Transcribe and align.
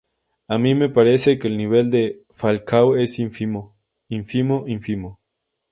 A 0.47 0.57
mí 0.57 0.73
me 0.73 0.89
parece 0.89 1.37
que 1.37 1.47
el 1.47 1.57
nivel 1.59 1.91
de 1.91 2.23
Falcao 2.31 2.97
es 2.97 3.19
ínfimo, 3.19 3.77
ínfimo, 4.09 4.67
ínfimo". 4.67 5.19